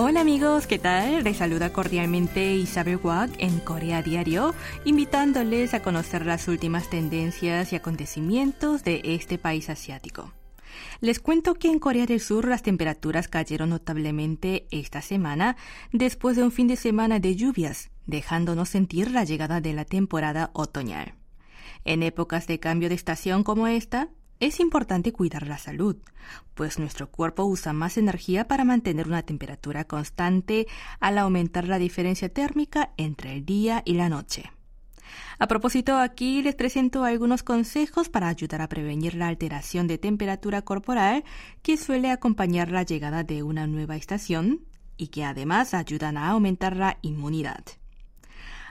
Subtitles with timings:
[0.00, 1.24] Hola amigos, ¿qué tal?
[1.24, 7.76] Les saluda cordialmente Isabel Wag en Corea Diario, invitándoles a conocer las últimas tendencias y
[7.76, 10.32] acontecimientos de este país asiático.
[11.00, 15.56] Les cuento que en Corea del Sur las temperaturas cayeron notablemente esta semana
[15.90, 20.50] después de un fin de semana de lluvias, dejándonos sentir la llegada de la temporada
[20.52, 21.14] otoñal.
[21.84, 24.10] En épocas de cambio de estación como esta,
[24.40, 25.96] es importante cuidar la salud,
[26.54, 30.66] pues nuestro cuerpo usa más energía para mantener una temperatura constante
[31.00, 34.52] al aumentar la diferencia térmica entre el día y la noche.
[35.38, 40.62] A propósito, aquí les presento algunos consejos para ayudar a prevenir la alteración de temperatura
[40.62, 41.24] corporal
[41.62, 44.66] que suele acompañar la llegada de una nueva estación
[44.96, 47.64] y que además ayudan a aumentar la inmunidad.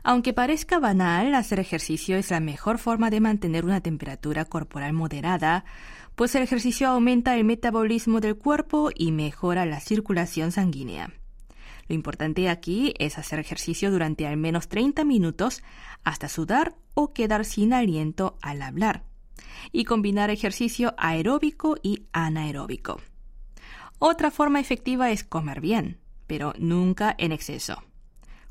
[0.09, 5.65] Aunque parezca banal, hacer ejercicio es la mejor forma de mantener una temperatura corporal moderada,
[6.15, 11.11] pues el ejercicio aumenta el metabolismo del cuerpo y mejora la circulación sanguínea.
[11.89, 15.61] Lo importante aquí es hacer ejercicio durante al menos 30 minutos
[16.05, 19.03] hasta sudar o quedar sin aliento al hablar,
[19.73, 23.01] y combinar ejercicio aeróbico y anaeróbico.
[23.99, 27.83] Otra forma efectiva es comer bien, pero nunca en exceso.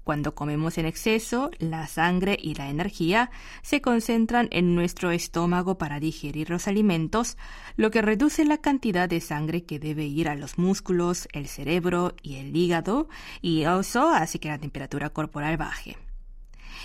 [0.07, 5.99] Cuando comemos en exceso, la sangre y la energía se concentran en nuestro estómago para
[5.99, 7.37] digerir los alimentos,
[7.75, 12.15] lo que reduce la cantidad de sangre que debe ir a los músculos, el cerebro
[12.23, 13.09] y el hígado,
[13.43, 15.97] y eso hace que la temperatura corporal baje.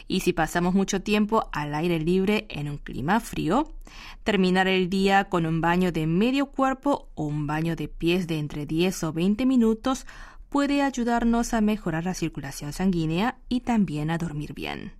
[0.07, 3.71] Y si pasamos mucho tiempo al aire libre en un clima frío,
[4.23, 8.39] terminar el día con un baño de medio cuerpo o un baño de pies de
[8.39, 10.07] entre 10 o 20 minutos
[10.51, 14.91] puede ayudarnos a mejorar la circulación sanguínea y también a dormir bien.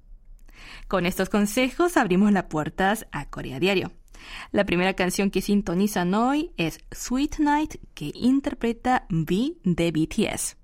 [0.88, 3.92] Con estos consejos abrimos las puertas a Corea Diario.
[4.52, 10.56] La primera canción que sintonizan hoy es Sweet Night que interpreta V de BTS.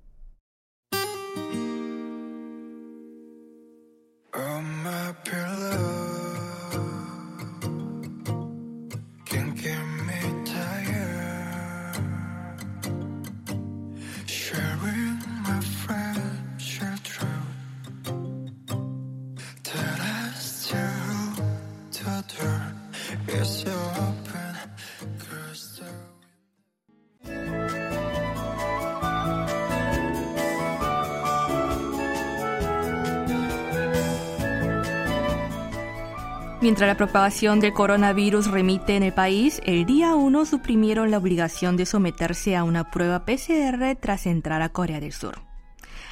[36.60, 41.76] Mientras la propagación del coronavirus remite en el país, el día 1 suprimieron la obligación
[41.76, 45.47] de someterse a una prueba PCR tras entrar a Corea del Sur.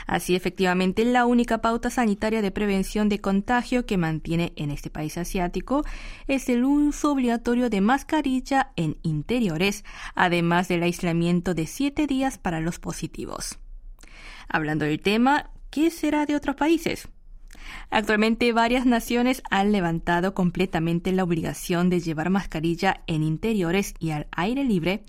[0.06, 5.18] Así, efectivamente, la única pauta sanitaria de prevención de contagio que mantiene en este país
[5.18, 5.84] asiático
[6.28, 9.84] es el uso obligatorio de mascarilla en interiores,
[10.14, 13.58] además del aislamiento de siete días para los positivos.
[14.48, 17.08] Hablando del tema, ¿qué será de otros países?
[17.90, 24.28] Actualmente varias naciones han levantado completamente la obligación de llevar mascarilla en interiores y al
[24.30, 25.04] aire libre,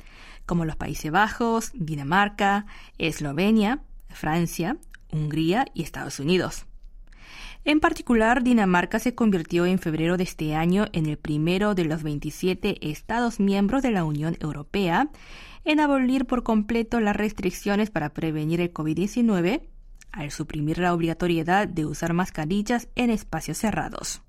[0.47, 2.65] como los Países Bajos, Dinamarca,
[2.97, 3.83] Eslovenia,
[4.17, 4.77] Francia,
[5.11, 6.65] Hungría y Estados Unidos.
[7.63, 12.01] En particular, Dinamarca se convirtió en febrero de este año en el primero de los
[12.01, 15.09] 27 Estados miembros de la Unión Europea
[15.65, 19.61] en abolir por completo las restricciones para prevenir el COVID-19
[20.13, 24.21] al suprimir la obligatoriedad de usar mascarillas en espacios cerrados.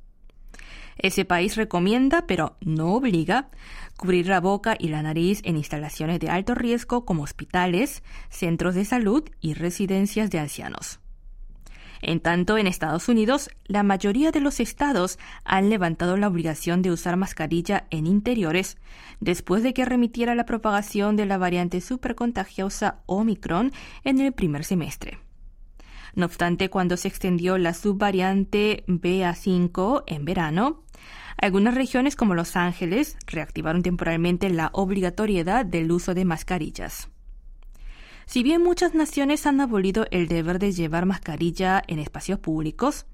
[0.99, 3.51] Ese país recomienda, pero no obliga,
[3.99, 8.87] cubrir la boca y la nariz en instalaciones de alto riesgo como hospitales, centros de
[8.87, 11.01] salud y residencias de ancianos.
[12.01, 16.93] En tanto, en Estados Unidos, la mayoría de los estados han levantado la obligación de
[16.93, 18.79] usar mascarilla en interiores
[19.21, 23.73] después de que remitiera la propagación de la variante supercontagiosa Omicron
[24.05, 25.19] en el primer semestre.
[26.15, 30.85] No obstante, cuando se extendió la subvariante BA5 en verano,
[31.39, 37.09] algunas regiones como Los Ángeles reactivaron temporalmente la obligatoriedad del uso de mascarillas.
[38.27, 43.07] Si bien muchas naciones han abolido el deber de llevar mascarilla en espacios públicos,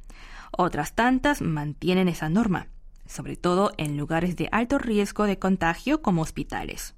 [0.51, 2.69] otras tantas mantienen esa norma,
[3.07, 6.95] sobre todo en lugares de alto riesgo de contagio como hospitales.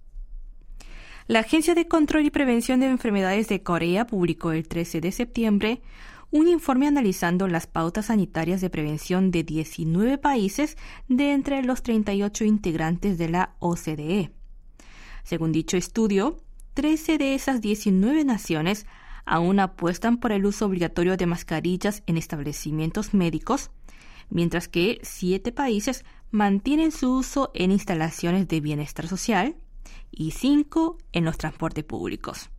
[1.27, 5.83] La Agencia de Control y Prevención de Enfermedades de Corea publicó el 13 de septiembre
[6.31, 10.77] un informe analizando las pautas sanitarias de prevención de 19 países
[11.09, 14.33] de entre los 38 integrantes de la OCDE.
[15.23, 16.39] Según dicho estudio,
[16.75, 18.87] 13 de esas 19 naciones
[19.25, 23.71] aún apuestan por el uso obligatorio de mascarillas en establecimientos médicos,
[24.31, 29.57] mientras que 7 países mantienen su uso en instalaciones de bienestar social,
[30.11, 32.51] y cinco en los transportes públicos.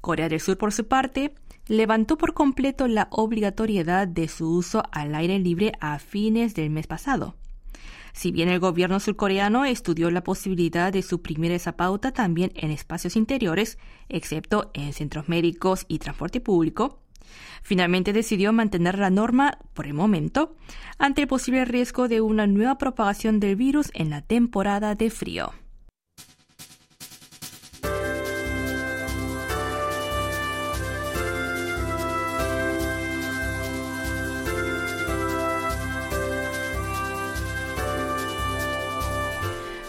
[0.00, 1.34] Corea del Sur, por su parte,
[1.68, 6.86] levantó por completo la obligatoriedad de su uso al aire libre a fines del mes
[6.86, 7.36] pasado.
[8.12, 13.14] Si bien el gobierno surcoreano estudió la posibilidad de suprimir esa pauta también en espacios
[13.14, 13.78] interiores,
[14.08, 17.02] excepto en centros médicos y transporte público,
[17.62, 20.56] finalmente decidió mantener la norma por el momento
[20.98, 25.52] ante el posible riesgo de una nueva propagación del virus en la temporada de frío.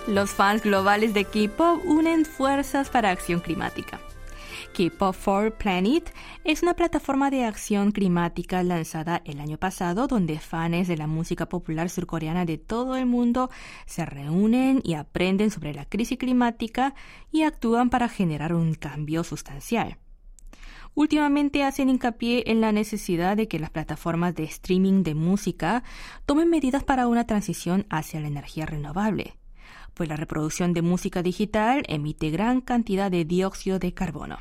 [0.07, 3.99] Los fans globales de K-pop unen fuerzas para acción climática.
[4.73, 6.13] K-Pop for Planet
[6.45, 11.49] es una plataforma de acción climática lanzada el año pasado donde fans de la música
[11.49, 13.49] popular surcoreana de todo el mundo
[13.85, 16.95] se reúnen y aprenden sobre la crisis climática
[17.29, 19.97] y actúan para generar un cambio sustancial.
[20.95, 25.83] Últimamente hacen hincapié en la necesidad de que las plataformas de streaming de música
[26.25, 29.36] tomen medidas para una transición hacia la energía renovable
[29.97, 34.37] pues la reproducción de música digital emite gran cantidad de dióxido de carbono.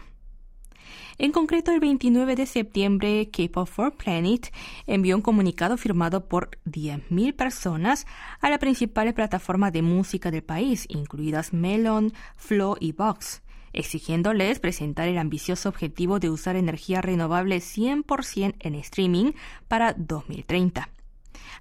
[1.17, 4.53] En concreto, el 29 de septiembre, K-Pop for Planet
[4.87, 8.07] envió un comunicado firmado por 10.000 personas
[8.43, 13.41] a las principales plataformas de música del país, incluidas Melon, Flow y Vox,
[13.73, 19.33] exigiéndoles presentar el ambicioso objetivo de usar energía renovable 100% en streaming
[19.69, 20.91] para 2030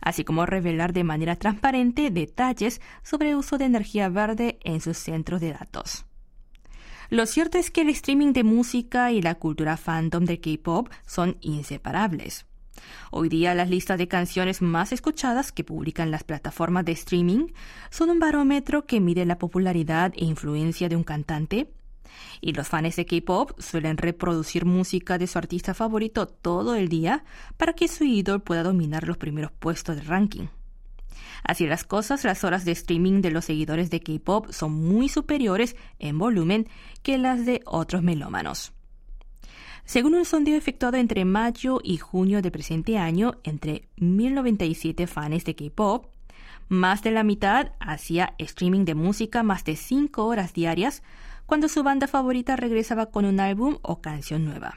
[0.02, 4.98] así como revelar de manera transparente detalles sobre el uso de energía verde en sus
[4.98, 6.06] centros de datos.
[7.10, 11.38] Lo cierto es que el streaming de música y la cultura fandom de K-pop son
[11.42, 12.46] inseparables.
[13.12, 17.48] Hoy día las listas de canciones más escuchadas que publican las plataformas de streaming
[17.90, 21.72] son un barómetro que mide la popularidad e influencia de un cantante,
[22.42, 27.24] y los fans de K-pop suelen reproducir música de su artista favorito todo el día
[27.58, 30.48] para que su ídolo pueda dominar los primeros puestos del ranking.
[31.44, 35.76] Así las cosas, las horas de streaming de los seguidores de K-pop son muy superiores
[36.00, 36.68] en volumen
[37.04, 38.74] que las de otros melómanos.
[39.86, 45.56] Según un sondeo efectuado entre mayo y junio del presente año entre 1097 fans de
[45.56, 46.08] K-pop,
[46.68, 51.04] más de la mitad hacía streaming de música más de 5 horas diarias,
[51.46, 54.76] cuando su banda favorita regresaba con un álbum o canción nueva.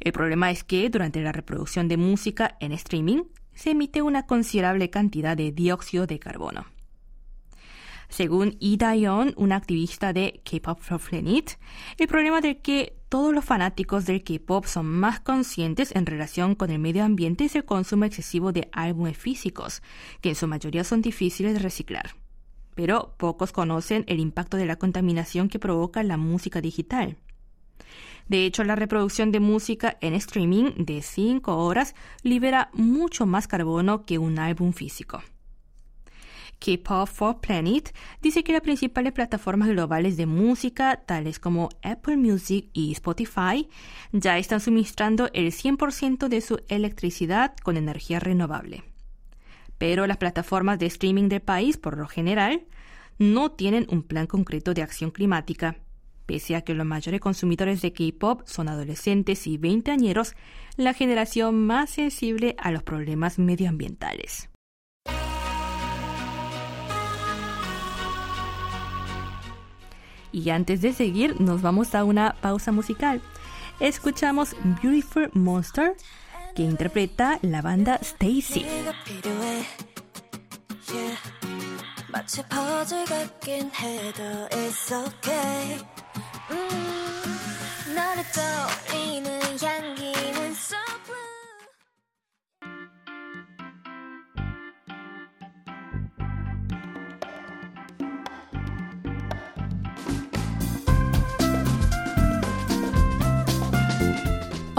[0.00, 3.24] El problema es que durante la reproducción de música en streaming
[3.54, 6.66] se emite una considerable cantidad de dióxido de carbono.
[8.08, 11.58] Según Ida Yeon, una activista de K-Pop for Planet,
[11.98, 16.70] el problema de que todos los fanáticos del K-pop son más conscientes en relación con
[16.70, 19.82] el medio ambiente es el consumo excesivo de álbumes físicos,
[20.20, 22.17] que en su mayoría son difíciles de reciclar
[22.78, 27.16] pero pocos conocen el impacto de la contaminación que provoca la música digital.
[28.28, 34.04] De hecho, la reproducción de música en streaming de 5 horas libera mucho más carbono
[34.04, 35.20] que un álbum físico.
[36.60, 37.92] K-Pop for Planet
[38.22, 43.68] dice que las principales plataformas globales de música, tales como Apple Music y Spotify,
[44.12, 48.84] ya están suministrando el 100% de su electricidad con energía renovable
[49.78, 52.66] pero las plataformas de streaming del país, por lo general,
[53.18, 55.76] no tienen un plan concreto de acción climática.
[56.26, 60.34] Pese a que los mayores consumidores de K-pop son adolescentes y veinteañeros,
[60.76, 64.50] la generación más sensible a los problemas medioambientales.
[70.30, 73.22] Y antes de seguir, nos vamos a una pausa musical.
[73.80, 75.96] Escuchamos Beautiful Monster
[76.58, 78.66] que interpreta la banda Stacy.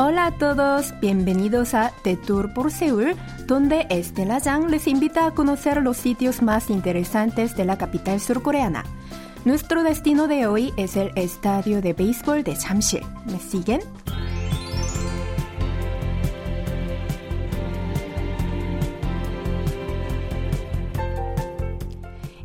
[0.01, 5.32] Hola a todos, bienvenidos a The Tour por Seúl, donde Estela Zhang les invita a
[5.32, 8.86] conocer los sitios más interesantes de la capital surcoreana.
[9.44, 13.03] Nuestro destino de hoy es el estadio de béisbol de Jamsil.
[13.25, 13.82] ¿Me siguen?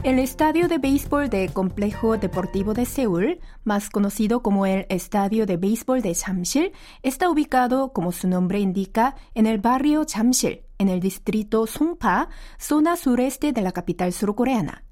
[0.04, 5.56] El estadio de béisbol del Complejo Deportivo de Seúl, más conocido como el Estadio de
[5.56, 11.00] Béisbol de Jamsil, está ubicado, como su nombre indica, en el barrio Jamsil, en el
[11.00, 14.84] distrito Songpa, zona sureste de la capital surcoreana.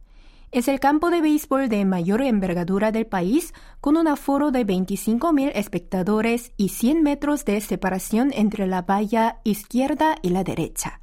[0.50, 3.52] Es el campo de béisbol de mayor envergadura del país,
[3.82, 10.16] con un aforo de 25.000 espectadores y 100 metros de separación entre la valla izquierda
[10.22, 11.02] y la derecha.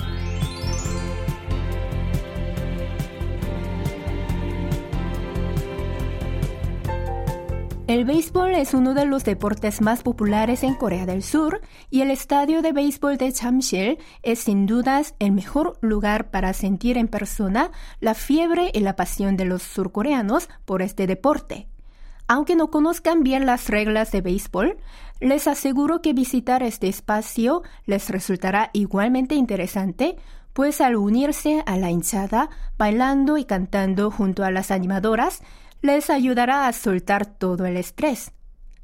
[7.87, 12.11] El béisbol es uno de los deportes más populares en Corea del Sur y el
[12.11, 17.71] estadio de béisbol de Chamsil es sin dudas el mejor lugar para sentir en persona
[18.01, 21.69] la fiebre y la pasión de los surcoreanos por este deporte.
[22.27, 24.79] Aunque no conozcan bien las reglas de béisbol,
[25.21, 30.17] les aseguro que visitar este espacio les resultará igualmente interesante,
[30.55, 35.41] pues al unirse a la hinchada, bailando y cantando junto a las animadoras,
[35.87, 38.33] les ayudará a soltar todo el estrés.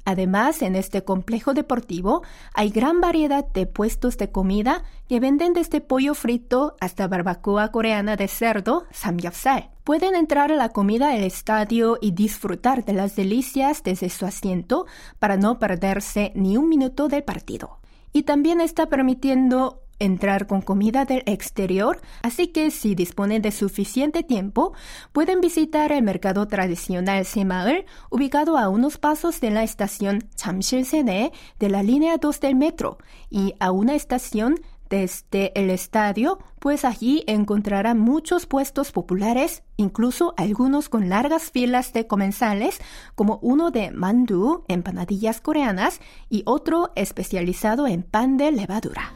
[0.05, 5.79] Además, en este complejo deportivo hay gran variedad de puestos de comida que venden desde
[5.79, 9.69] pollo frito hasta barbacoa coreana de cerdo, samgyeopsal.
[9.85, 14.87] Pueden entrar a la comida del estadio y disfrutar de las delicias desde su asiento
[15.19, 17.79] para no perderse ni un minuto del partido.
[18.11, 24.23] Y también está permitiendo entrar con comida del exterior, así que si disponen de suficiente
[24.23, 24.73] tiempo,
[25.11, 31.69] pueden visitar el mercado tradicional Semaul, ubicado a unos pasos de la estación Chamsil-Sene de
[31.69, 32.97] la línea 2 del metro,
[33.29, 34.59] y a una estación
[34.93, 42.05] desde el estadio, pues allí encontrarán muchos puestos populares, incluso algunos con largas filas de
[42.05, 42.79] comensales,
[43.15, 49.13] como uno de mandu, empanadillas coreanas, y otro especializado en pan de levadura.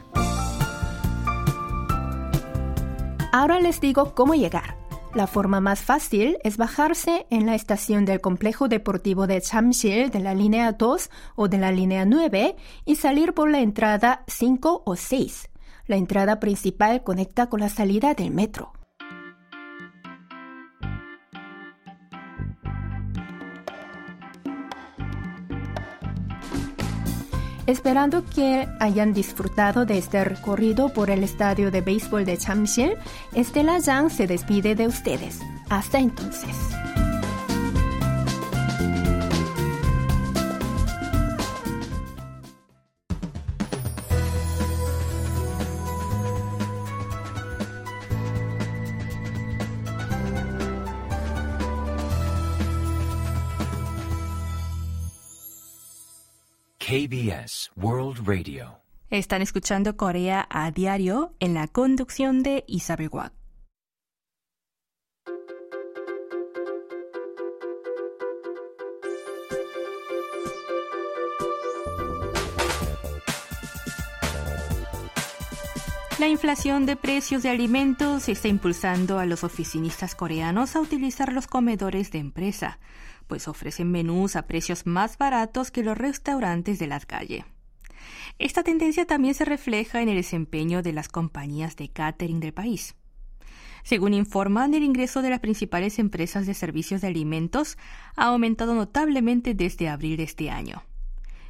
[3.38, 4.76] Ahora les digo cómo llegar.
[5.14, 10.18] La forma más fácil es bajarse en la estación del complejo deportivo de Chamsil de
[10.18, 14.96] la línea 2 o de la línea 9 y salir por la entrada 5 o
[14.96, 15.50] 6.
[15.86, 18.72] La entrada principal conecta con la salida del metro.
[27.68, 32.96] Esperando que hayan disfrutado de este recorrido por el estadio de béisbol de Chamsil,
[33.34, 35.40] Estela Yang se despide de ustedes.
[35.68, 36.56] Hasta entonces.
[56.98, 58.80] KBS World Radio.
[59.08, 63.32] Están escuchando Corea a diario en la conducción de Isabel Watt.
[76.18, 81.46] La inflación de precios de alimentos está impulsando a los oficinistas coreanos a utilizar los
[81.46, 82.80] comedores de empresa
[83.28, 87.44] pues ofrecen menús a precios más baratos que los restaurantes de la calle.
[88.38, 92.96] Esta tendencia también se refleja en el desempeño de las compañías de catering del país.
[93.84, 97.78] Según informan, el ingreso de las principales empresas de servicios de alimentos
[98.16, 100.82] ha aumentado notablemente desde abril de este año.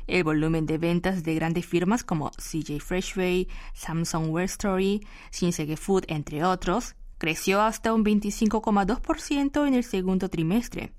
[0.07, 6.05] El volumen de ventas de grandes firmas como CJ Freshway, Samsung World Story, Shinsegae Food,
[6.09, 10.93] entre otros, creció hasta un 25,2% en el segundo trimestre,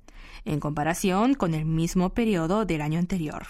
[0.46, 3.48] en comparación con el mismo periodo del año anterior.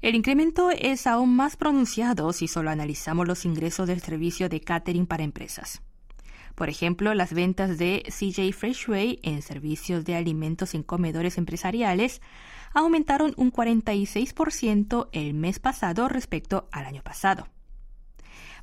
[0.00, 5.06] El incremento es aún más pronunciado si solo analizamos los ingresos del servicio de catering
[5.06, 5.80] para empresas.
[6.54, 12.20] Por ejemplo, las ventas de CJ Freshway en servicios de alimentos en comedores empresariales
[12.74, 17.46] aumentaron un 46% el mes pasado respecto al año pasado.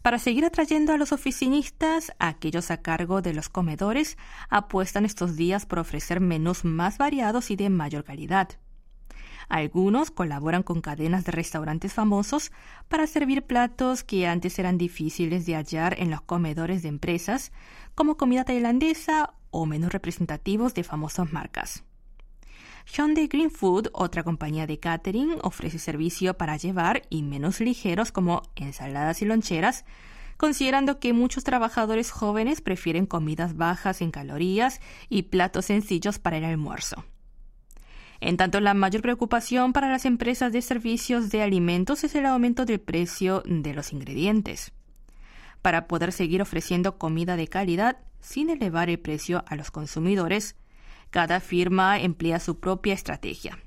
[0.02, 4.18] Para seguir atrayendo a los oficinistas, aquellos a cargo de los comedores
[4.50, 8.50] apuestan estos días por ofrecer menús más variados y de mayor calidad.
[9.50, 12.52] Algunos colaboran con cadenas de restaurantes famosos
[12.88, 17.52] para servir platos que antes eran difíciles de hallar en los comedores de empresas,
[17.96, 21.84] como comida tailandesa o menús representativos de famosas marcas.
[22.86, 28.42] Hyundai Green Food, otra compañía de catering, ofrece servicio para llevar y menús ligeros como
[28.56, 29.86] ensaladas y loncheras,
[30.38, 36.46] considerando que muchos trabajadores jóvenes prefieren comidas bajas en calorías y platos sencillos para el
[36.46, 37.04] almuerzo.
[38.22, 42.66] En tanto, la mayor preocupación para las empresas de servicios de alimentos es el aumento
[42.66, 44.74] del precio de los ingredientes.
[45.62, 50.56] Para poder seguir ofreciendo comida de calidad sin elevar el precio a los consumidores,
[51.10, 53.58] cada firma emplea su propia estrategia.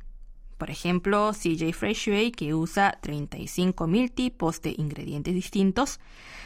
[0.59, 5.99] Por ejemplo, CJ Freshway, que usa 35.000 tipos de ingredientes distintos,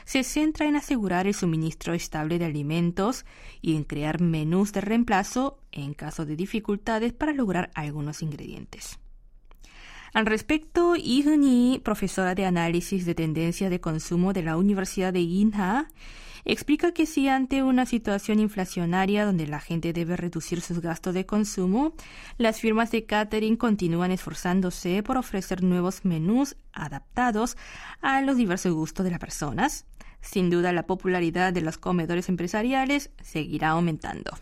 [0.06, 3.26] se centra en asegurar el suministro estable de alimentos
[3.60, 8.98] y en crear menús de reemplazo en caso de dificultades para lograr algunos ingredientes.
[10.14, 15.90] Al respecto, Yi profesora de análisis de tendencia de consumo de la Universidad de Inha,
[16.46, 21.26] explica que si ante una situación inflacionaria donde la gente debe reducir sus gastos de
[21.26, 21.92] consumo,
[22.38, 27.56] las firmas de catering continúan esforzándose por ofrecer nuevos menús adaptados
[28.00, 29.86] a los diversos gustos de las personas.
[30.20, 34.32] Sin duda, la popularidad de los comedores empresariales seguirá aumentando.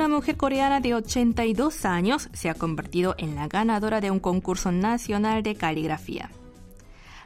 [0.00, 4.72] Una mujer coreana de 82 años se ha convertido en la ganadora de un concurso
[4.72, 6.30] nacional de caligrafía.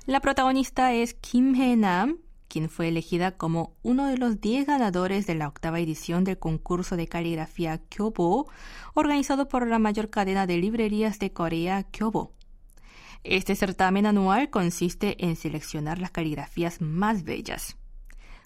[0.06, 5.36] La protagonista es Kim Hee-nam, quien fue elegida como uno de los 10 ganadores de
[5.36, 8.50] la octava edición del concurso de caligrafía Kyobo,
[8.94, 12.32] organizado por la mayor cadena de librerías de Corea, Kyobo.
[13.22, 17.76] Este certamen anual consiste en seleccionar las caligrafías más bellas.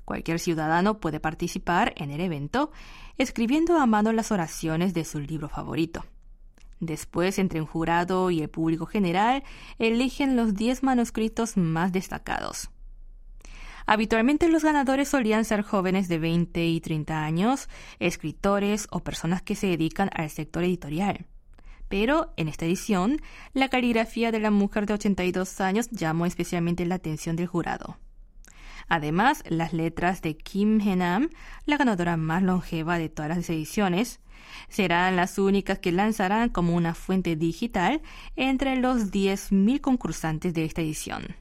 [0.08, 2.72] Cualquier ciudadano puede participar en el evento
[3.18, 6.02] escribiendo a mano las oraciones de su libro favorito.
[6.80, 9.42] Después, entre un jurado y el público general,
[9.78, 12.70] eligen los 10 manuscritos más destacados.
[13.84, 17.68] Habitualmente los ganadores solían ser jóvenes de 20 y 30 años,
[17.98, 21.26] escritores o personas que se dedican al sector editorial.
[21.90, 23.20] Pero en esta edición,
[23.52, 27.98] la caligrafía de la mujer de 82 años llamó especialmente la atención del jurado.
[28.88, 31.28] Además, las letras de Kim Henam,
[31.66, 34.20] la ganadora más longeva de todas las ediciones,
[34.68, 38.00] serán las únicas que lanzarán como una fuente digital
[38.34, 41.36] entre los 10.000 concursantes de esta edición.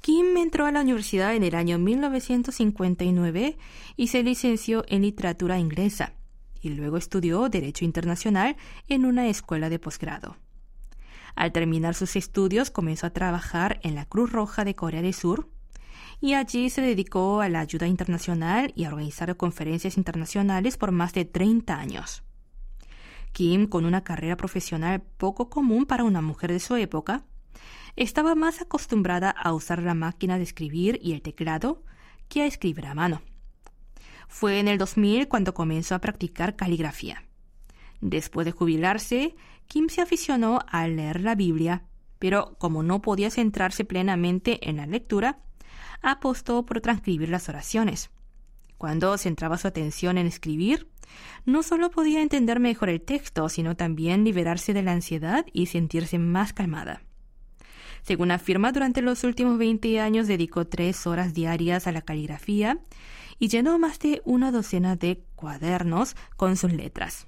[0.00, 3.56] Kim entró a la universidad en el año 1959
[3.96, 6.12] y se licenció en literatura inglesa
[6.60, 8.56] y luego estudió Derecho Internacional
[8.88, 10.36] en una escuela de posgrado.
[11.34, 15.48] Al terminar sus estudios comenzó a trabajar en la Cruz Roja de Corea del Sur
[16.20, 21.12] y allí se dedicó a la ayuda internacional y a organizar conferencias internacionales por más
[21.12, 22.22] de 30 años.
[23.32, 27.24] Kim, con una carrera profesional poco común para una mujer de su época,
[27.94, 31.82] estaba más acostumbrada a usar la máquina de escribir y el teclado
[32.28, 33.22] que a escribir a mano.
[34.28, 37.24] Fue en el 2000 cuando comenzó a practicar caligrafía.
[38.00, 41.84] Después de jubilarse, Kim se aficionó a leer la Biblia,
[42.18, 45.40] pero como no podía centrarse plenamente en la lectura,
[46.06, 48.10] apostó por transcribir las oraciones.
[48.78, 50.88] Cuando centraba su atención en escribir,
[51.44, 56.18] no solo podía entender mejor el texto, sino también liberarse de la ansiedad y sentirse
[56.18, 57.02] más calmada.
[58.02, 62.78] Según afirma, durante los últimos 20 años dedicó tres horas diarias a la caligrafía
[63.40, 67.26] y llenó más de una docena de cuadernos con sus letras.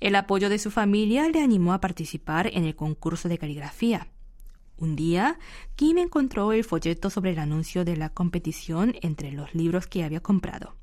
[0.00, 4.08] El apoyo de su familia le animó a participar en el concurso de caligrafía.
[4.78, 5.38] Un día,
[5.74, 10.20] Kim encontró el folleto sobre el anuncio de la competición entre los libros que había
[10.20, 10.76] comprado.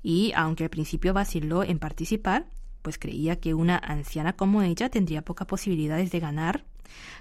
[0.00, 2.46] Y aunque al principio vaciló en participar,
[2.82, 6.64] pues creía que una anciana como ella tendría pocas posibilidades de ganar,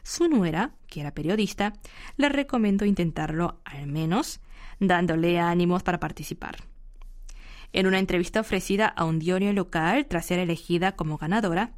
[0.03, 1.73] su nuera, que era periodista,
[2.17, 4.41] le recomendó intentarlo al menos,
[4.79, 6.57] dándole ánimos para participar.
[7.73, 11.73] En una entrevista ofrecida a un diario local tras ser elegida como ganadora,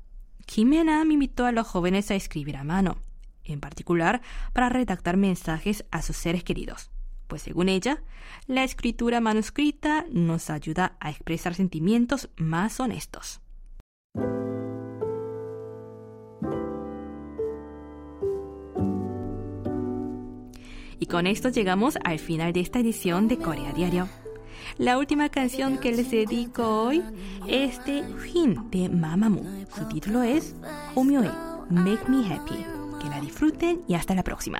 [0.45, 2.97] Kim Hae-nam invitó a los jóvenes a escribir a mano,
[3.43, 4.21] en particular
[4.53, 6.91] para redactar mensajes a sus seres queridos,
[7.27, 8.03] pues según ella,
[8.47, 13.41] la escritura manuscrita nos ayuda a expresar sentimientos más honestos.
[20.99, 24.07] Y con esto llegamos al final de esta edición de Corea Diario.
[24.77, 27.03] La última canción que les dedico hoy
[27.47, 29.43] es de Hyun de Mamamoo.
[29.75, 30.55] Su título es
[30.95, 31.31] Omyoe,
[31.69, 32.80] Make Me Happy.
[33.01, 34.59] Que la disfruten y hasta la próxima.